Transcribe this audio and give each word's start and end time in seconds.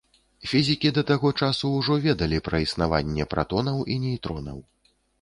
Фізікі 0.53 0.91
да 0.95 1.03
таго 1.11 1.33
часу 1.41 1.71
ўжо 1.75 1.99
ведалі 2.07 2.41
пра 2.49 2.65
існаванне 2.67 3.31
пратонаў 3.37 3.89
і 3.95 4.03
нейтронаў. 4.11 4.59